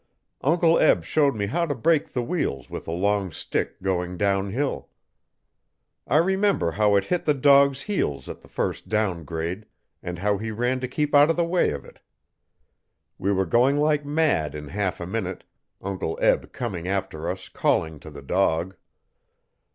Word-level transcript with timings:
Uncle 0.43 0.79
Eb 0.79 1.03
showed 1.03 1.35
me 1.35 1.45
how 1.45 1.63
to 1.67 1.75
brake 1.75 2.09
the 2.11 2.23
wheels 2.23 2.71
with 2.71 2.87
a 2.87 2.91
long 2.91 3.31
stick 3.31 3.79
going 3.83 4.17
downhill. 4.17 4.89
I 6.07 6.17
remember 6.17 6.71
how 6.71 6.95
it 6.95 7.03
hit 7.03 7.25
the 7.25 7.35
dog's 7.35 7.83
heels 7.83 8.27
at 8.27 8.41
the 8.41 8.47
first 8.47 8.89
down 8.89 9.25
grade, 9.25 9.67
and 10.01 10.17
how 10.17 10.39
he 10.39 10.49
ran 10.49 10.79
to 10.79 10.87
keep 10.87 11.13
out 11.13 11.29
of 11.29 11.35
the 11.35 11.45
way 11.45 11.69
of 11.69 11.85
it 11.85 11.99
We 13.19 13.31
were 13.31 13.45
going 13.45 13.77
like 13.77 14.03
mad 14.03 14.55
in 14.55 14.69
half 14.69 14.99
a 14.99 15.05
minute, 15.05 15.43
Uncle 15.83 16.17
Eb 16.19 16.51
coming 16.51 16.87
after 16.87 17.29
us 17.29 17.47
calling 17.47 17.99
to 17.99 18.09
the 18.09 18.23
dog. 18.23 18.75